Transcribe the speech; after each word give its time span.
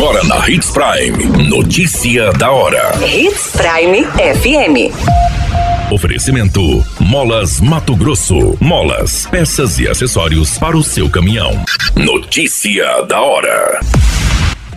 Agora 0.00 0.24
na 0.24 0.48
Hits 0.48 0.70
Prime. 0.70 1.46
Notícia 1.46 2.32
da 2.32 2.50
hora. 2.50 2.90
Hits 3.06 3.50
Prime 3.52 4.02
FM. 4.06 5.92
Oferecimento: 5.92 6.82
Molas 6.98 7.60
Mato 7.60 7.94
Grosso. 7.94 8.56
Molas, 8.58 9.26
peças 9.26 9.78
e 9.78 9.86
acessórios 9.86 10.56
para 10.56 10.74
o 10.74 10.82
seu 10.82 11.10
caminhão. 11.10 11.52
Notícia 11.94 13.02
da 13.02 13.20
hora. 13.20 13.78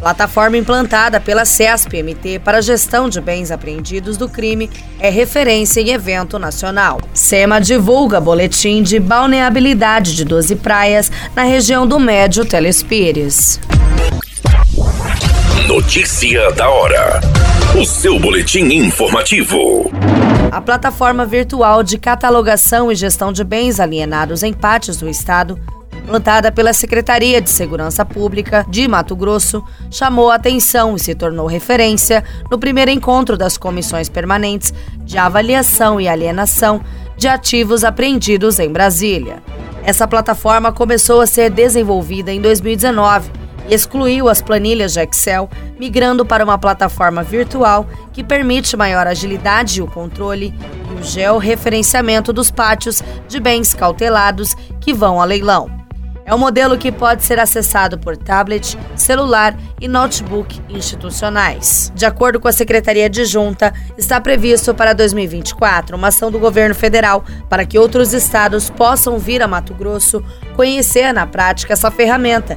Plataforma 0.00 0.56
implantada 0.56 1.20
pela 1.20 1.44
CESP-MT 1.44 2.40
para 2.40 2.60
gestão 2.60 3.08
de 3.08 3.20
bens 3.20 3.52
apreendidos 3.52 4.16
do 4.16 4.28
crime 4.28 4.68
é 4.98 5.08
referência 5.08 5.80
em 5.80 5.90
evento 5.90 6.36
nacional. 6.36 7.00
SEMA 7.14 7.60
divulga 7.60 8.20
boletim 8.20 8.82
de 8.82 8.98
balneabilidade 8.98 10.16
de 10.16 10.24
12 10.24 10.56
praias 10.56 11.12
na 11.36 11.44
região 11.44 11.86
do 11.86 12.00
Médio 12.00 12.44
Telespires. 12.44 13.60
Notícia 15.60 16.50
da 16.52 16.68
hora. 16.68 17.20
O 17.80 17.84
seu 17.84 18.18
boletim 18.18 18.64
informativo. 18.72 19.90
A 20.50 20.60
plataforma 20.60 21.24
virtual 21.24 21.82
de 21.82 21.98
catalogação 21.98 22.90
e 22.90 22.94
gestão 22.94 23.32
de 23.32 23.44
bens 23.44 23.78
alienados 23.78 24.42
em 24.42 24.52
pátios 24.52 24.96
do 24.96 25.08
Estado 25.08 25.56
plantada 26.06 26.50
pela 26.50 26.72
Secretaria 26.72 27.40
de 27.40 27.48
Segurança 27.48 28.04
Pública 28.04 28.66
de 28.68 28.88
Mato 28.88 29.14
Grosso, 29.14 29.64
chamou 29.88 30.32
atenção 30.32 30.96
e 30.96 30.98
se 30.98 31.14
tornou 31.14 31.46
referência 31.46 32.24
no 32.50 32.58
primeiro 32.58 32.90
encontro 32.90 33.36
das 33.36 33.56
comissões 33.56 34.08
permanentes 34.08 34.74
de 35.04 35.16
avaliação 35.16 36.00
e 36.00 36.08
alienação 36.08 36.80
de 37.16 37.28
ativos 37.28 37.84
apreendidos 37.84 38.58
em 38.58 38.68
Brasília. 38.68 39.42
Essa 39.84 40.08
plataforma 40.08 40.72
começou 40.72 41.20
a 41.20 41.26
ser 41.26 41.50
desenvolvida 41.50 42.32
em 42.32 42.40
2019 42.40 43.30
e 43.40 43.41
excluiu 43.72 44.28
as 44.28 44.42
planilhas 44.42 44.92
de 44.92 45.00
Excel, 45.00 45.48
migrando 45.78 46.26
para 46.26 46.44
uma 46.44 46.58
plataforma 46.58 47.22
virtual 47.22 47.88
que 48.12 48.22
permite 48.22 48.76
maior 48.76 49.06
agilidade 49.06 49.78
e 49.78 49.82
o 49.82 49.86
controle 49.86 50.54
e 50.90 51.00
o 51.00 51.02
georreferenciamento 51.02 52.32
dos 52.32 52.50
pátios 52.50 53.02
de 53.26 53.40
bens 53.40 53.72
cautelados 53.72 54.54
que 54.80 54.92
vão 54.92 55.20
a 55.20 55.24
leilão. 55.24 55.82
É 56.24 56.32
um 56.32 56.38
modelo 56.38 56.78
que 56.78 56.92
pode 56.92 57.24
ser 57.24 57.40
acessado 57.40 57.98
por 57.98 58.16
tablet, 58.16 58.78
celular 58.94 59.56
e 59.80 59.88
notebook 59.88 60.60
institucionais. 60.68 61.90
De 61.96 62.06
acordo 62.06 62.38
com 62.38 62.46
a 62.46 62.52
Secretaria 62.52 63.10
de 63.10 63.24
Junta, 63.24 63.72
está 63.98 64.20
previsto 64.20 64.72
para 64.72 64.92
2024 64.92 65.96
uma 65.96 66.08
ação 66.08 66.30
do 66.30 66.38
governo 66.38 66.74
federal 66.74 67.24
para 67.48 67.66
que 67.66 67.78
outros 67.78 68.12
estados 68.12 68.70
possam 68.70 69.18
vir 69.18 69.42
a 69.42 69.48
Mato 69.48 69.74
Grosso 69.74 70.22
conhecer 70.54 71.12
na 71.12 71.26
prática 71.26 71.72
essa 71.72 71.90
ferramenta 71.90 72.56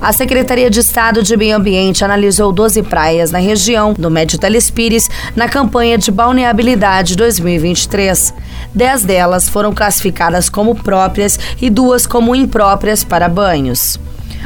A 0.00 0.12
Secretaria 0.12 0.70
de 0.70 0.78
Estado 0.78 1.24
de 1.24 1.36
Meio 1.36 1.56
Ambiente 1.56 2.04
analisou 2.04 2.52
12 2.52 2.84
praias 2.84 3.32
na 3.32 3.38
região 3.38 3.92
do 3.92 4.08
Médio 4.08 4.38
Telespires 4.38 5.10
na 5.34 5.48
campanha 5.48 5.98
de 5.98 6.12
balneabilidade 6.12 7.16
2023. 7.16 8.32
Dez 8.72 9.02
delas 9.02 9.48
foram 9.48 9.74
classificadas 9.74 10.48
como 10.48 10.76
próprias 10.76 11.38
e 11.60 11.68
duas 11.68 12.06
como 12.06 12.36
impróprias 12.36 13.02
para 13.02 13.28
banhos 13.28 13.98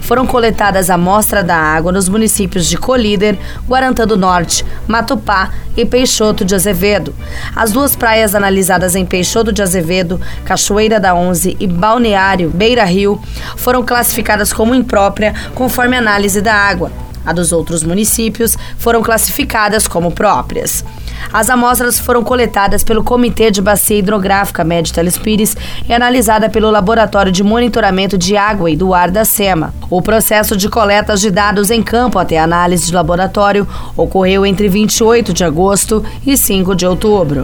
foram 0.00 0.26
coletadas 0.26 0.90
amostras 0.90 1.44
da 1.44 1.56
água 1.56 1.92
nos 1.92 2.08
municípios 2.08 2.66
de 2.66 2.76
Colíder, 2.76 3.38
Guarantã 3.66 4.06
do 4.06 4.16
Norte, 4.16 4.64
Matupá 4.86 5.50
e 5.76 5.84
Peixoto 5.84 6.44
de 6.44 6.54
Azevedo. 6.54 7.14
As 7.54 7.72
duas 7.72 7.94
praias 7.94 8.34
analisadas 8.34 8.94
em 8.94 9.06
Peixoto 9.06 9.52
de 9.52 9.62
Azevedo, 9.62 10.20
Cachoeira 10.44 10.98
da 10.98 11.14
Onze 11.14 11.56
e 11.60 11.66
Balneário 11.66 12.50
Beira 12.50 12.84
Rio 12.84 13.20
foram 13.56 13.84
classificadas 13.84 14.52
como 14.52 14.74
imprópria 14.74 15.34
conforme 15.54 15.96
análise 15.96 16.40
da 16.40 16.54
água. 16.54 17.07
A 17.28 17.32
dos 17.34 17.52
outros 17.52 17.82
municípios 17.82 18.56
foram 18.78 19.02
classificadas 19.02 19.86
como 19.86 20.10
próprias. 20.10 20.82
As 21.30 21.50
amostras 21.50 21.98
foram 21.98 22.24
coletadas 22.24 22.82
pelo 22.82 23.04
Comitê 23.04 23.50
de 23.50 23.60
Bacia 23.60 23.98
Hidrográfica 23.98 24.64
Médio 24.64 24.94
Telespires 24.94 25.54
e 25.86 25.92
analisada 25.92 26.48
pelo 26.48 26.70
Laboratório 26.70 27.30
de 27.30 27.42
Monitoramento 27.42 28.16
de 28.16 28.34
Água 28.34 28.70
e 28.70 28.76
do 28.76 28.94
Ar 28.94 29.10
da 29.10 29.26
SEMA. 29.26 29.74
O 29.90 30.00
processo 30.00 30.56
de 30.56 30.70
coletas 30.70 31.20
de 31.20 31.30
dados 31.30 31.70
em 31.70 31.82
campo 31.82 32.18
até 32.18 32.38
análise 32.38 32.86
de 32.86 32.94
laboratório 32.94 33.68
ocorreu 33.94 34.46
entre 34.46 34.66
28 34.66 35.34
de 35.34 35.44
agosto 35.44 36.02
e 36.26 36.34
5 36.34 36.74
de 36.74 36.86
outubro. 36.86 37.42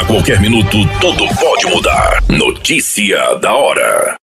A 0.00 0.04
qualquer 0.06 0.40
minuto, 0.40 0.76
tudo 1.00 1.26
pode 1.40 1.66
mudar. 1.74 2.22
Notícia 2.28 3.18
da 3.40 3.52
hora. 3.52 4.23